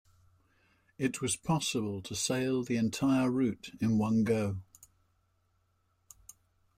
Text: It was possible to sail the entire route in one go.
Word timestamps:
It 0.97 1.21
was 1.21 1.35
possible 1.35 2.01
to 2.01 2.15
sail 2.15 2.63
the 2.63 2.75
entire 2.75 3.29
route 3.29 3.69
in 3.79 3.99
one 3.99 4.23
go. 4.23 4.57